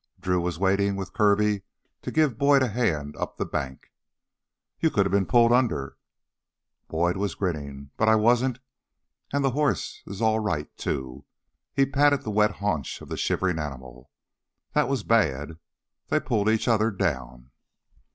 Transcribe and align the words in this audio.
Drew 0.19 0.41
was 0.41 0.57
waiting 0.57 0.95
with 0.95 1.13
Kirby 1.13 1.61
to 2.01 2.09
give 2.11 2.39
Boyd 2.39 2.63
a 2.63 2.69
hand 2.69 3.15
up 3.17 3.37
the 3.37 3.45
bank. 3.45 3.91
"You 4.79 4.89
could 4.89 5.05
have 5.05 5.11
been 5.11 5.27
pulled 5.27 5.53
under!" 5.53 5.95
Boyd 6.87 7.17
was 7.17 7.35
grinning. 7.35 7.91
"But 7.97 8.09
I 8.09 8.15
wasn't. 8.15 8.57
And 9.31 9.43
the 9.45 9.51
horse's 9.51 10.19
all 10.19 10.39
right, 10.39 10.75
too." 10.75 11.25
He 11.75 11.85
patted 11.85 12.23
the 12.23 12.31
wet 12.31 12.53
haunch 12.53 12.99
of 13.01 13.09
the 13.09 13.15
shivering 13.15 13.59
animal. 13.59 14.09
"That 14.73 14.89
was 14.89 15.03
bad 15.03 15.59
they 16.07 16.19
pulled 16.19 16.49
each 16.49 16.67
other 16.67 16.89
down." 16.89 17.51